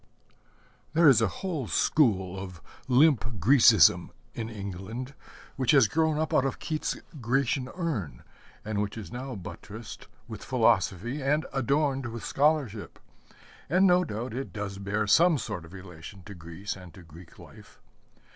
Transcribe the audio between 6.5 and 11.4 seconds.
Keats's Grecian Urn, and which is now buttressed with philosophy